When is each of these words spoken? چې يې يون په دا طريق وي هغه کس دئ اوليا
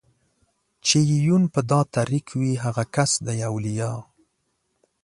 چې 0.85 0.97
يې 1.09 1.17
يون 1.27 1.43
په 1.53 1.61
دا 1.71 1.81
طريق 1.95 2.27
وي 2.39 2.53
هغه 2.63 2.83
کس 2.95 3.11
دئ 3.25 3.39
اوليا 3.49 3.91